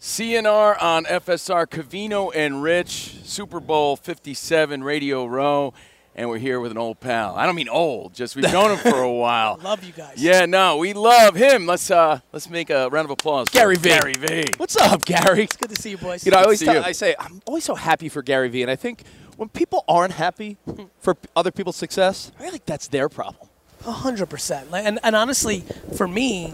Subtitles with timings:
[0.00, 5.72] CNR on FSR, Covino and Rich, Super Bowl 57 Radio Row,
[6.14, 7.34] and we're here with an old pal.
[7.36, 9.58] I don't mean old, just we've known him for a while.
[9.62, 10.14] love you guys.
[10.22, 11.64] Yeah, no, we love him.
[11.64, 13.48] Let's uh, let's make a round of applause.
[13.48, 13.88] for Gary V.
[13.88, 14.44] Gary V.
[14.58, 15.44] What's up, Gary?
[15.44, 16.26] It's good to see you, boys.
[16.26, 16.80] You know, I always see tell, you.
[16.82, 19.04] I say I'm always so happy for Gary Vee, and I think
[19.36, 20.58] when people aren't happy
[21.00, 23.48] for p- other people's success, I feel like that's their problem.
[23.86, 24.70] A hundred percent.
[24.70, 25.64] Like, And and honestly,
[25.96, 26.52] for me,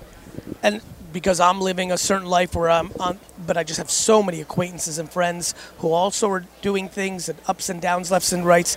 [0.62, 0.80] and
[1.12, 4.40] because I'm living a certain life where I'm on, but I just have so many
[4.40, 8.76] acquaintances and friends who also are doing things and ups and downs, lefts and rights.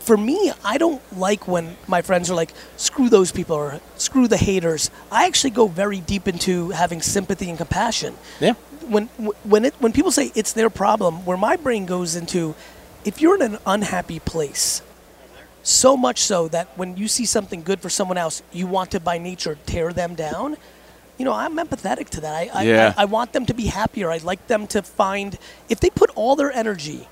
[0.00, 4.28] For me, I don't like when my friends are like, "Screw those people" or "Screw
[4.28, 8.16] the haters." I actually go very deep into having sympathy and compassion.
[8.40, 8.54] Yeah.
[8.90, 9.06] when
[9.44, 12.54] when it when people say it's their problem, where my brain goes into,
[13.04, 14.82] if you're in an unhappy place,
[15.62, 19.00] so much so that when you see something good for someone else, you want to
[19.00, 20.56] by nature tear them down.
[21.20, 22.34] You know, I'm empathetic to that.
[22.34, 22.94] I, I, Yeah.
[22.96, 24.10] I, I want them to be happier.
[24.10, 25.36] I'd like them to find
[25.68, 27.06] if they put all their energy,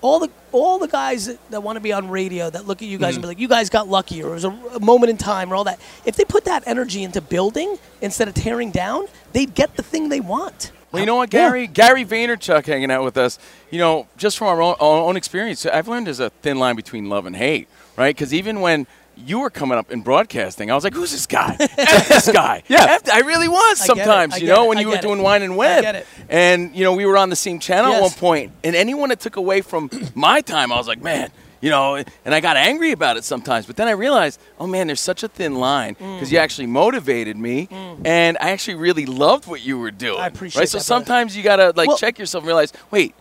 [0.00, 2.88] all the all the guys that, that want to be on radio that look at
[2.88, 3.22] you guys and mm.
[3.22, 5.54] be like, you guys got lucky, or it was a, a moment in time, or
[5.54, 5.78] all that.
[6.04, 10.08] If they put that energy into building instead of tearing down, they'd get the thing
[10.08, 10.72] they want.
[10.90, 11.68] Well, you know what, Gary?
[11.68, 13.38] Gary Vaynerchuk hanging out with us.
[13.70, 16.74] You know, just from our own, our own experience, I've learned there's a thin line
[16.74, 18.12] between love and hate, right?
[18.12, 21.56] Because even when you were coming up in broadcasting, I was like, "Who's this guy?
[21.60, 22.98] F this guy." Yeah.
[23.12, 24.04] I really was I get it.
[24.04, 24.40] sometimes.
[24.40, 24.68] You know, it.
[24.68, 25.02] when I you were it.
[25.02, 28.10] doing Wine and Web, and you know we were on the same channel at Yes.
[28.12, 31.30] one point, and anyone that took away from my time, I was like, "Man."
[31.62, 34.88] You know, and I got angry about it sometimes, but then I realized, oh man,
[34.88, 36.32] there's such a thin line because Mm.
[36.32, 37.66] you actually motivated me,
[38.04, 40.20] and I actually really loved what you were doing.
[40.20, 40.68] I appreciate right?
[40.68, 41.04] So that, brother.
[41.06, 43.14] sometimes you gotta like Well- check yourself and realize, wait,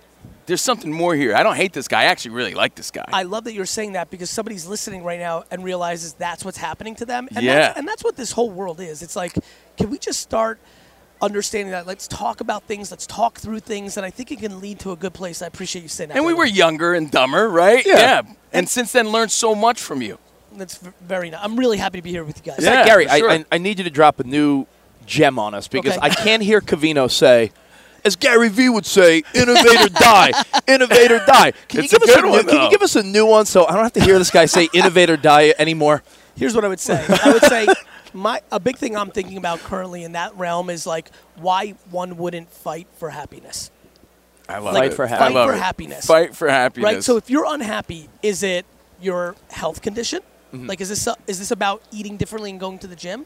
[0.46, 1.36] there's something more here.
[1.36, 2.02] I don't hate this guy.
[2.02, 3.06] I actually really like this guy.
[3.12, 6.58] I love that you're saying that because somebody's listening right now and realizes that's what's
[6.58, 7.28] happening to them.
[7.36, 7.56] And Yeah.
[7.56, 9.02] That's, and that's what this whole world is.
[9.02, 9.34] It's like,
[9.78, 10.60] can we just start
[11.22, 11.88] understanding that?
[11.88, 12.92] Let's talk about things.
[12.92, 13.98] Let's talk through things.
[13.98, 15.42] And I think it can lead to a good place.
[15.42, 16.18] I appreciate you saying that.
[16.18, 17.86] and we were younger and dumber, right?
[17.86, 18.22] Yeah.
[18.54, 20.20] And since then, learned so much from you.
[20.54, 21.42] That's very nice.
[21.44, 22.60] I'm really happy to be here with you guys.
[22.60, 23.30] In Yeah, Gary, sure.
[23.30, 24.66] I, I, I need you to drop a new
[25.06, 26.06] gem on us because Okay.
[26.06, 27.52] I can't hear Covino say,
[28.06, 30.32] as Gary Vee would say, "Innovator die,
[30.68, 32.82] innovator die." Can It's you a give us good a new, one, Can you give
[32.82, 35.54] us a new one so I don't have to hear this guy say "innovator die"
[35.60, 36.04] anymore?
[36.38, 37.04] Here's what I would say.
[37.24, 37.68] I would say
[38.14, 42.18] my a big thing I'm thinking about currently in that realm is like why one
[42.18, 43.72] wouldn't fight for happiness.
[44.48, 44.96] I love Fight it.
[44.96, 45.34] for I happiness.
[45.34, 45.60] love Fight for it.
[45.60, 46.06] happiness.
[46.06, 46.94] Fight for happiness.
[46.94, 47.04] Right.
[47.04, 48.66] So if you're unhappy, is it
[49.02, 50.22] your health condition?
[50.54, 50.68] Mm-hmm.
[50.68, 53.26] Like, is this is this about eating differently and going to the gym?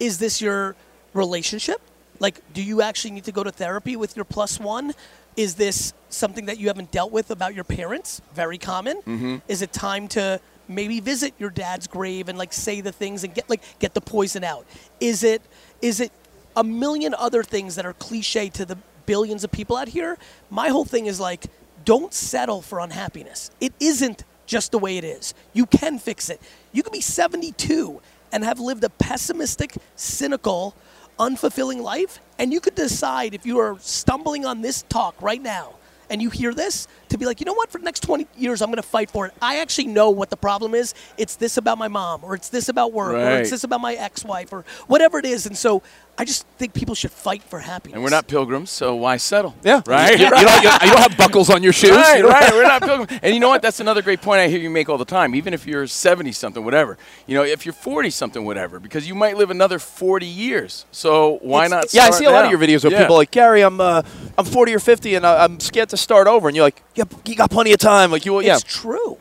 [0.00, 0.74] Is this your
[1.14, 1.80] relationship?
[2.20, 4.94] Like, do you actually need to go to therapy with your plus one?
[5.36, 8.20] Is this something that you haven't dealt with about your parents?
[8.34, 8.98] Very common.
[9.02, 9.36] Mm-hmm.
[9.46, 13.34] Is it time to maybe visit your dad's grave and like say the things and
[13.34, 14.66] get like get the poison out?
[15.00, 15.42] Is it
[15.80, 16.12] is it
[16.56, 18.76] a million other things that are cliche to the
[19.06, 20.18] billions of people out here?
[20.50, 21.46] My whole thing is like
[21.84, 23.50] don't settle for unhappiness.
[23.60, 25.34] It isn't just the way it is.
[25.52, 26.40] You can fix it.
[26.72, 28.00] You can be 72
[28.32, 30.74] and have lived a pessimistic, cynical,
[31.18, 35.74] unfulfilling life, and you could decide if you are stumbling on this talk right now
[36.10, 38.60] and you hear this to be like, you know what, for the next 20 years,
[38.62, 39.34] I'm going to fight for it.
[39.40, 40.94] I actually know what the problem is.
[41.16, 43.94] It's this about my mom, or it's this about work, or it's this about my
[43.94, 45.46] ex wife, or whatever it is.
[45.46, 45.82] And so
[46.20, 47.94] I just think people should fight for happiness.
[47.94, 49.54] And we're not pilgrims, so why settle?
[49.62, 49.82] Yeah.
[49.86, 50.18] Right?
[50.18, 51.90] You, you don't, you, you don't have buckles on your shoes.
[51.92, 52.52] Right, right.
[52.52, 53.20] We're not pilgrims.
[53.22, 53.62] And you know what?
[53.62, 55.34] That's another great point I hear you make all the time.
[55.34, 56.98] Even if you're 70 something, whatever.
[57.26, 60.86] You know, if you're 40 something, whatever, because you might live another 40 years.
[60.90, 61.78] So why It's- not?
[61.84, 63.00] it's- Yeah, I start see a lot of your videos where Yeah.
[63.02, 64.02] people are like Gary, I'm uh,
[64.36, 67.34] I'm 40 or 50 and I'm scared to start over, and you're like, yeah, you
[67.36, 68.10] got plenty of time.
[68.10, 69.18] Like you, yeah, It's true.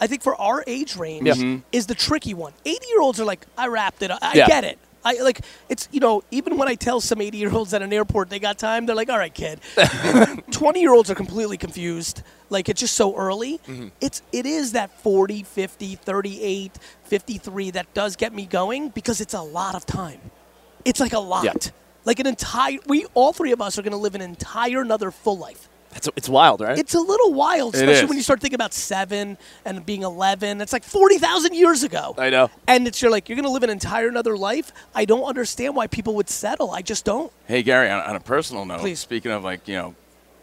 [0.00, 1.34] I think for our age range Yeah.
[1.34, 1.60] Mm-hmm.
[1.70, 2.52] is the tricky one.
[2.64, 4.10] 80 year olds are like, I wrapped it.
[4.10, 4.46] I I Yeah.
[4.46, 4.78] get it.
[5.04, 7.92] I like it's you know even when I tell some 80 year olds at an
[7.92, 9.58] airport they got time they're like all right kid
[10.52, 13.88] 20 year olds are completely confused like it's just so early Mm-hmm.
[14.00, 19.34] it's it is that 40 50 38 53 that does get me going because it's
[19.34, 20.20] a lot of time
[20.84, 21.54] it's like a lot Yeah.
[22.04, 25.10] like an entire we all three of us are going to live an entire another
[25.10, 26.78] full life it's, it's wild, right?
[26.78, 30.60] it's a little wild, especially when you start thinking about seven and being 11.
[30.60, 32.14] It's like 40,000 years ago.
[32.18, 32.50] I know.
[32.66, 34.72] And it's you're like, you're going to live an entire another life.
[34.94, 36.70] I don't understand why people would settle.
[36.70, 37.32] I just don't.
[37.46, 39.00] Hey, Gary, on, on a personal note, Please.
[39.00, 39.94] speaking of like, you know,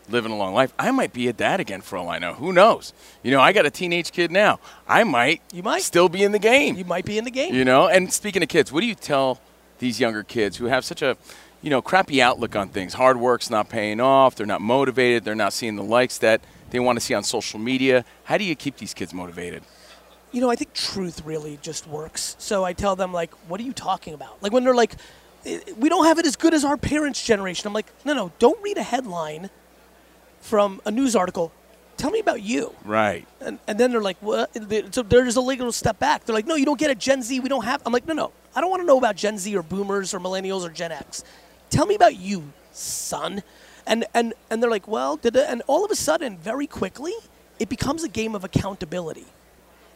[0.09, 2.33] living a long life, I might be a dad again for all I know.
[2.33, 2.93] Who knows?
[3.23, 4.59] You know, I got a teenage kid now.
[4.87, 5.83] I might, You might.
[5.83, 6.75] still be in the game.
[6.75, 7.53] You might be in the game.
[7.53, 9.39] You know, and speaking of kids, what do you tell
[9.79, 11.15] these younger kids who have such a,
[11.61, 12.93] you know, crappy outlook on things?
[12.93, 14.35] Hard work's not paying off.
[14.35, 15.23] They're not motivated.
[15.23, 18.05] They're not seeing the likes that they want to see on social media.
[18.25, 19.63] How do you keep these kids motivated?
[20.31, 22.35] you know, I think truth really just works.
[22.39, 24.41] So I tell them, like, what are you talking about?
[24.41, 24.93] Like, when they're like,
[25.45, 27.67] "Eh, we don't have it as good as our parents' generation.
[27.67, 29.49] I'm like, no, no, don't read a headline
[30.41, 31.51] from a news article.
[31.97, 32.73] Tell me about you.
[32.85, 33.27] Right.
[33.41, 34.51] And, and then they're like, what?
[34.93, 36.25] So there's a little step back.
[36.25, 37.39] They're like, no, you don't get a Gen Z.
[37.41, 37.81] We don't have.
[37.85, 38.31] I'm like, no, no.
[38.55, 41.23] I don't want to know about Gen Z or Boomers or Millennials or Gen X.
[41.69, 43.43] Tell me about you, son.
[43.85, 45.45] And and and they're like, well, did it?
[45.49, 47.13] and all of a sudden, very quickly,
[47.59, 49.25] it becomes a game of accountability.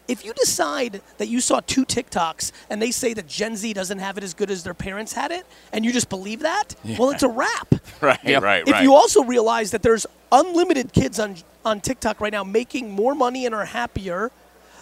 [0.06, 4.00] If you decide that you saw two TikToks and they say that Gen Z doesn't
[4.00, 7.12] have it as good as their parents had it, and you just believe that, well,
[7.12, 7.76] it's a wrap.
[8.02, 8.20] Right.
[8.26, 8.42] Right.
[8.44, 8.68] Right.
[8.68, 8.84] If right.
[8.84, 13.46] you also realize that there's unlimited kids on on TikTok right now making more money
[13.46, 14.32] and are happier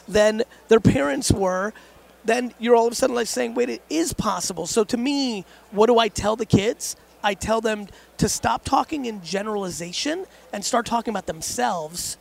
[0.07, 1.73] than their parents were,
[2.25, 5.45] then you're all of a sudden like saying, "Wait, it is possible." So to me,
[5.71, 6.95] what do I tell the kids?
[7.23, 7.87] I tell them
[8.17, 12.17] to stop talking in generalization and start talking about themselves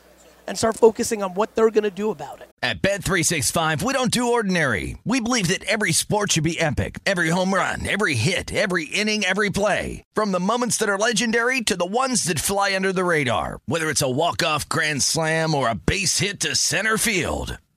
[0.47, 2.49] and start focusing on what they're going to do about it.
[2.63, 4.99] At Bet 365, we don't do ordinary.
[5.05, 6.99] We believe that every sport should be epic.
[7.07, 10.03] Every home run, every hit, every inning, every play.
[10.15, 13.61] From the moments that are legendary to the ones that fly under the radar.
[13.67, 17.59] Whether it's a walk-off grand slam or a base hit to center field.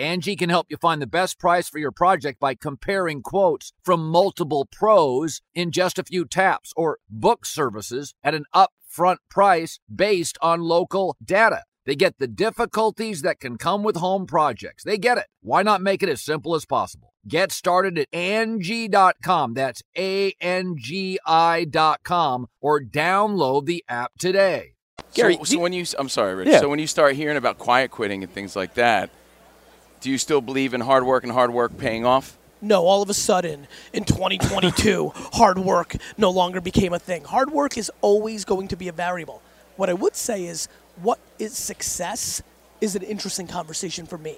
[0.00, 4.08] Angie can help you find the best price for your project by comparing quotes from
[4.08, 10.38] multiple pros in just a few taps or book services at an upfront price based
[10.40, 11.64] on local data.
[11.84, 14.84] They get the difficulties that can come with home projects.
[14.84, 15.26] They get it.
[15.42, 17.12] Why not make it as simple as possible?
[17.28, 19.52] Get started at Angie.com.
[19.52, 24.76] That's A N G I.com or download the app today.
[25.12, 26.48] Gary, so, so when you, I'm sorry, Rich.
[26.48, 26.60] Yeah.
[26.60, 29.10] So when you start hearing about quiet quitting and things like that,
[30.00, 32.36] do you still believe in hard work and hard work paying off?
[32.62, 37.24] no, all of a sudden in 2022, hard work no longer became a thing.
[37.24, 39.40] Hard work is always going to be a variable.
[39.76, 40.68] What I would say is,
[41.00, 42.42] what is success
[42.82, 44.36] is an interesting conversation for me.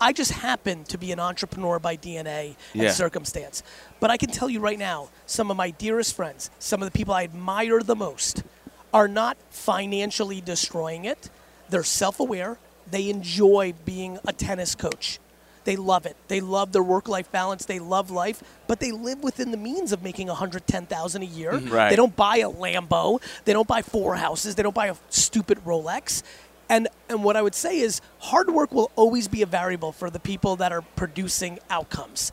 [0.00, 2.90] I just happen to be an entrepreneur by DNA and Yeah.
[2.92, 3.64] circumstance.
[3.98, 6.96] But I can tell you right now, some of my dearest friends, some of the
[6.96, 8.44] people I admire the most,
[8.92, 11.28] are not financially destroying it.
[11.68, 12.58] They're self aware.
[12.90, 15.18] They enjoy being a tennis coach.
[15.64, 16.16] They love it.
[16.28, 17.64] They love their work life balance.
[17.64, 21.52] They love life, but they live within the means of making 110000 a year.
[21.52, 21.72] Mm-hmm.
[21.72, 21.88] Right.
[21.90, 23.22] They don't buy a Lambo.
[23.46, 24.54] They don't buy four houses.
[24.54, 26.22] They don't buy a stupid Rolex.
[26.68, 30.10] And and what I would say is hard work will always be a variable for
[30.10, 32.32] the people that are producing outcomes.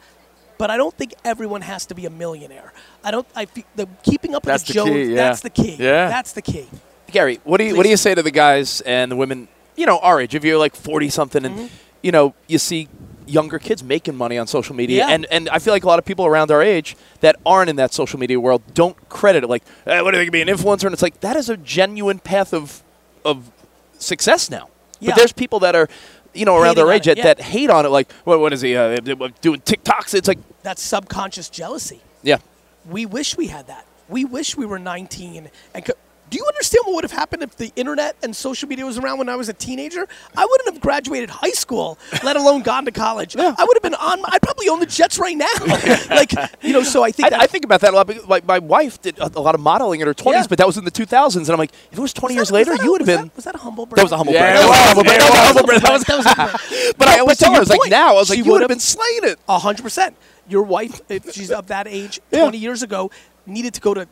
[0.58, 2.72] But I don't think everyone has to be a millionaire.
[3.04, 3.28] I don't.
[3.36, 4.90] I feel the keeping up with That's the the Jones.
[4.92, 5.16] key, yeah.
[5.16, 5.76] That's the key.
[5.80, 6.08] Yeah.
[6.08, 6.68] That's the key.
[7.08, 9.86] Gary, what do you what do you say to the guys and the women, you
[9.86, 10.36] know, our age?
[10.36, 11.68] If you're like 40 something and Mm-hmm.
[12.02, 12.88] you know, you see
[13.28, 15.14] younger kids making money on social media Yeah.
[15.14, 17.76] and and I feel like a lot of people around our age that aren't in
[17.78, 20.50] that social media world don't credit it like, hey, what do you think of being
[20.50, 20.86] an influencer?
[20.86, 22.84] And it's like that is a genuine path of
[23.24, 23.52] of
[23.98, 24.70] success now.
[25.00, 25.12] Yeah.
[25.12, 25.88] But there's people that are
[26.34, 27.24] you know, around Hating our age it, that, yeah.
[27.34, 28.96] that hate on it, like, what, what is he uh,
[29.42, 30.14] doing TikToks?
[30.14, 32.00] It's like, That's subconscious jealousy.
[32.24, 32.38] yeah,
[32.86, 33.86] We wish we had that.
[34.08, 35.86] We wish we were 19 and.
[35.86, 35.94] Co-
[36.32, 39.18] do you understand what would have happened if the internet and social media was around
[39.20, 40.08] when I was a teenager?
[40.36, 43.36] I wouldn't have graduated high school, let alone gone to college.
[43.36, 44.22] I would have been on.
[44.26, 45.46] I'd probably own the Jets right now.
[46.10, 46.32] like
[46.64, 48.08] you know, so I think I, I think about that a lot.
[48.08, 50.46] because, Like my wife did a, a lot of modeling in her 20s, Yeah.
[50.48, 52.54] but that was in the 2000s, and I'm like, if it was 20 years that-
[52.56, 53.26] later, was you would have been.
[53.28, 53.98] That, was that a humble brag?
[53.98, 54.56] That was a humble Yeah, brag.
[54.56, 55.18] it That was a humble brag.
[55.20, 55.82] It That was a humble brag.
[55.82, 56.96] That was- a humble brag.
[56.98, 58.62] But I No, always tell her, I was like, now, I was like, you would
[58.62, 59.40] have been slaying it.
[59.50, 60.16] A hundred percent.
[60.48, 63.12] Your wife, if she's of that age, twenty years ago,
[63.46, 64.08] needed to go to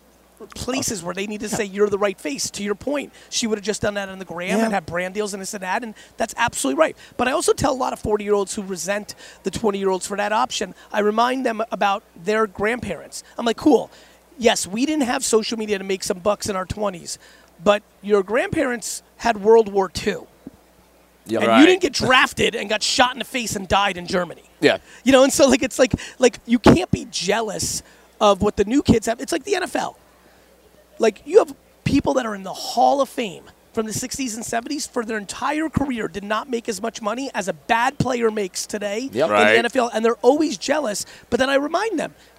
[0.55, 2.49] places where they need to say you're the right face.
[2.51, 4.65] To your point, she would have just done that on the gram Yeah.
[4.65, 6.95] and had brand deals and this and that, and that's absolutely right.
[7.17, 10.73] But I also tell a lot of forty-year-olds who resent the twenty-year-olds for that option.
[10.91, 13.23] I remind them about their grandparents.
[13.37, 13.91] I'm like, cool.
[14.37, 17.19] Yes, we didn't have social media to make some bucks in our twenties,
[17.63, 20.19] but your grandparents had World War II.
[21.25, 21.39] Yeah.
[21.39, 21.59] And Right.
[21.59, 24.43] you didn't get drafted and got shot in the face and died in Germany.
[24.61, 24.77] Yeah.
[25.03, 27.83] You know, and so like it's like like you can't be jealous
[28.21, 29.19] of what the new kids have.
[29.21, 29.95] It's like the NFL.
[30.99, 34.43] Like you have people that are in the Hall of Fame from the 60s and
[34.43, 38.29] 70s for their entire career did not make as much money as a bad player
[38.31, 39.29] makes today Yep.
[39.29, 42.13] in the NFL and they're always jealous, but then I remind them,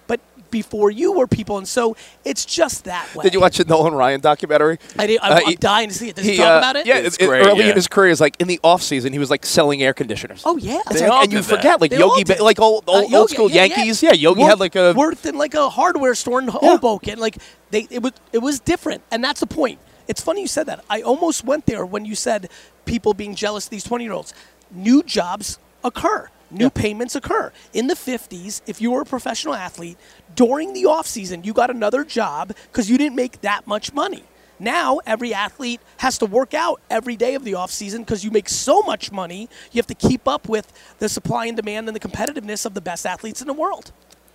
[0.51, 3.23] before you were people and so it's just that way.
[3.23, 4.77] Did you watch the Nolan Ryan documentary?
[4.99, 6.15] I did, I'm, Uh, I'm he- dying to see it.
[6.15, 6.85] Does he, He, talk uh, about it?
[6.85, 7.69] Yeah, It's it- it- great, early yeah.
[7.69, 10.43] in his career, is like in the off season, he was like selling air conditioners.
[10.45, 11.55] Oh yeah, and, They all and you did that.
[11.57, 12.23] forget, like They Yogi.
[12.25, 13.75] Ba- like old, Uh, old, Yogi- old school yeah, yeah.
[13.77, 14.03] Yankees.
[14.03, 17.17] Yeah, Yogi Worked- had like a worth in like a hardware store in Hoboken.
[17.19, 17.37] Like
[17.71, 19.79] they, it was it was different, and that's the point.
[20.07, 20.83] It's funny you said that.
[20.89, 22.49] I almost went there when you said
[22.85, 24.33] people being jealous of these twenty year olds.
[24.73, 26.29] New jobs occur.
[26.51, 27.51] New payments occur.
[27.73, 29.97] In the 50s, if you were a professional athlete,
[30.35, 34.23] during the off season, you got another job because you didn't make that much money.
[34.59, 38.29] Now, every athlete has to work out every day of the off season because you
[38.29, 41.95] make so much money, you have to keep up with the supply and demand and
[41.95, 43.91] the competitiveness of the best athletes in the world.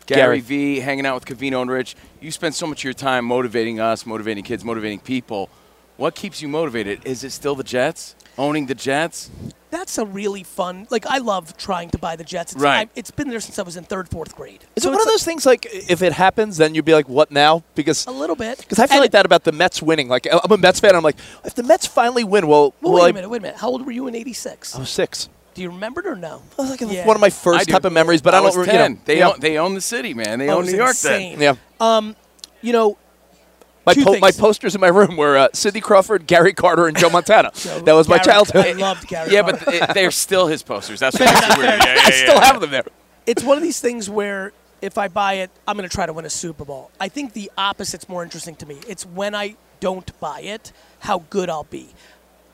[0.07, 0.41] Gary Gary.
[0.41, 1.97] V, hanging out with Covino and Rich.
[2.21, 5.49] You spend so much of your time motivating us, motivating kids, motivating people.
[5.97, 7.07] What keeps you motivated?
[7.07, 8.17] Is it still the Jets?
[8.37, 9.31] Owning the Jets?
[9.71, 10.87] That's a really fun.
[10.91, 12.53] Like I love trying to buy the Jets.
[12.53, 12.89] It's, Right.
[12.89, 14.65] I, it's been there since I was in third, fourth grade.
[14.77, 16.95] Is So it one it's of those things like if it happens, then you'd be
[16.95, 17.65] like, what now?
[17.75, 18.59] Because a little bit?
[18.59, 20.09] Because I feel And- like that about the Mets winning.
[20.09, 20.95] Like I'm a Mets fan.
[20.95, 23.29] I'm like, if the Mets finally win, well, Well, will wait I- a minute.
[23.29, 23.57] Wait a minute.
[23.59, 24.75] How old were you in '86?
[24.77, 25.29] I was six.
[25.55, 26.43] Do you remember it or no?
[26.51, 27.07] That was like Yeah.
[27.07, 27.73] one of my first do.
[27.73, 28.67] type of memories, but I, was don't.
[28.67, 28.75] 10.
[28.75, 29.29] You know, they, yeah.
[29.31, 30.39] own, they own the city, man.
[30.39, 31.39] They Oh, own was New York insane.
[31.39, 31.57] then.
[31.81, 31.97] yeah.
[31.97, 32.15] Um,
[32.61, 32.99] you know,
[33.87, 37.09] My, po- my posters in my room were uh, Sidney Crawford, Gary Carter, and Joe
[37.09, 37.53] Montana.
[37.55, 38.77] Joe- that was my Gary- I childhood.
[38.79, 39.33] loved Gary.
[39.33, 39.63] Yeah, Carter.
[39.65, 41.01] but it, they're still his posters.
[41.01, 41.81] That's what's weird.
[41.81, 42.45] Yeah, yeah, I still yeah.
[42.45, 42.85] have them there.
[43.27, 44.53] it's one of these things where
[44.83, 46.91] if I buy it, I'm going to try to win a Super Bowl.
[47.01, 48.81] I think the opposite's more interesting to me.
[48.89, 51.89] It's when I don't buy it, how good I'll be.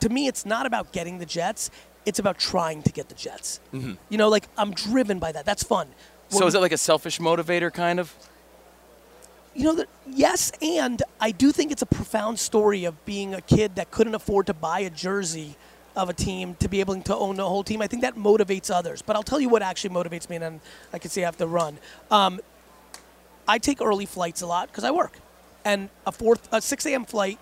[0.00, 1.70] To me, it's not about getting the Jets.
[2.04, 3.60] It's about trying to get the Jets.
[3.72, 3.92] Mm-hmm.
[4.08, 5.44] You know, like I'm driven by that.
[5.44, 5.88] That's fun.
[6.28, 8.14] So is it like a selfish motivator, kind of?
[9.54, 13.74] You know yes and i do think it's a profound story of being a kid
[13.76, 15.56] that couldn't afford to buy a jersey
[15.94, 17.82] of a team to be able to own the whole team.
[17.82, 20.60] I think that motivates others but i'll tell you what actually motivates me and then
[20.92, 21.78] i can see i have to run.
[22.10, 22.40] Um,
[23.46, 25.18] i take early flights a lot because i work.
[25.64, 27.38] And a fourth a 6 a.m flight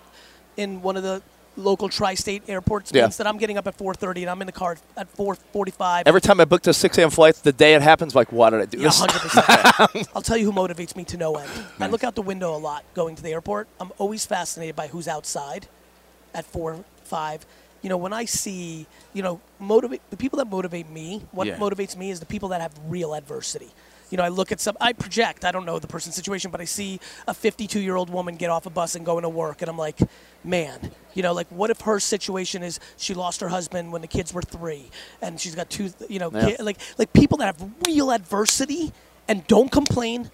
[0.57, 1.21] in one of the
[1.57, 3.01] local tri-state airports Yeah.
[3.03, 6.21] means that i'm getting up at 4.30 and i'm in the car at 4.45 Every
[6.21, 7.09] time I booked a 6 a.m.
[7.09, 8.99] flight, the day it happens, like, why did I do yeah, this?
[8.99, 10.07] hundred percent.
[10.15, 11.49] I'll tell you who motivates me to no end.
[11.79, 13.67] I look out the window a lot going to the airport.
[13.79, 15.67] I'm always fascinated by who's outside
[16.33, 17.45] at four, five.
[17.81, 21.23] You know, when I see, you know, motivate the people that motivate me.
[21.31, 21.57] What Yeah.
[21.57, 23.71] motivates me is the people that have real adversity.
[24.11, 26.61] You know, I look at some, I project, I don't know the person's situation, but
[26.61, 29.61] I see a 52 year old woman get off a bus and go into work,
[29.61, 29.97] and I'm like,
[30.43, 34.07] man, you know, like what if her situation is she lost her husband when the
[34.07, 34.91] kids were three,
[35.21, 36.57] and she's got two, you know, Yeah.
[36.59, 38.91] like like people that have real adversity
[39.27, 40.29] and don't complain,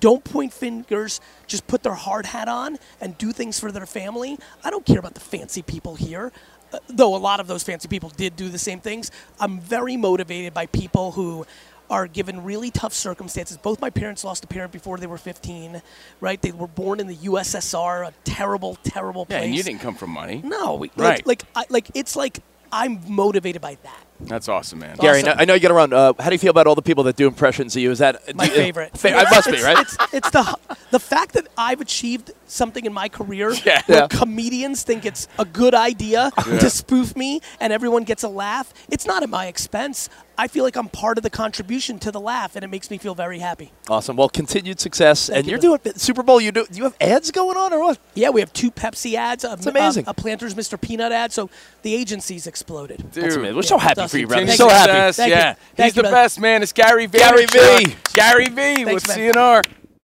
[0.00, 4.38] don't point fingers, just put their hard hat on and do things for their family.
[4.64, 6.32] I don't care about the fancy people here.
[6.72, 9.10] Uh, though a lot of those fancy people did do the same things,
[9.40, 11.44] I'm very motivated by people who
[11.90, 13.56] are given really tough circumstances.
[13.56, 15.82] Both my parents lost a parent before they were 15,
[16.20, 16.40] right?
[16.40, 19.46] They were born in the USSR, a terrible, terrible Yeah, place.
[19.46, 20.40] and you didn't come from money.
[20.44, 21.26] No, we, Right.
[21.26, 22.38] like, like, I, like it's like
[22.72, 24.04] I'm motivated by that.
[24.20, 24.96] That's awesome, man.
[24.98, 25.34] Gary, Awesome.
[25.40, 25.92] I know you get around.
[25.92, 27.90] Uh, how do you feel about all the people that do impressions of you?
[27.90, 28.96] Is that My uh, favorite.
[28.96, 29.78] Fa- I must be right.
[29.78, 30.56] It's, it's the
[30.92, 33.82] the fact that I've achieved something in my career Yeah.
[33.86, 34.06] where Yeah.
[34.08, 38.72] comedians think it's a good idea to spoof me and everyone gets a laugh.
[38.88, 40.08] It's not at my expense.
[40.40, 42.96] I feel like I'm part of the contribution to the laugh, and it makes me
[42.96, 43.72] feel very happy.
[43.90, 44.16] Awesome.
[44.16, 45.28] Well, continued success.
[45.28, 45.50] and you.
[45.50, 46.40] you're doing Super Bowl.
[46.40, 46.64] You do.
[46.64, 47.98] Do you have ads going on or what?
[48.14, 49.44] Yeah, we have two Pepsi ads.
[49.44, 50.06] A, amazing.
[50.06, 50.80] A, a Planters Mr.
[50.80, 51.30] Peanut ad.
[51.30, 51.50] So
[51.82, 53.00] the agency's exploded.
[53.00, 53.32] That's Dude.
[53.34, 53.56] amazing.
[53.56, 54.46] We're so happy for Dustin, you, brother.
[54.46, 55.12] Continue So happy.
[55.12, 55.52] Thank yeah.
[55.52, 56.16] Thank He's you, the brother.
[56.24, 56.62] best, man.
[56.62, 57.18] It's Gary V.
[57.18, 57.96] Gary V.
[58.14, 59.18] Gary V with man.
[59.18, 59.79] CNR.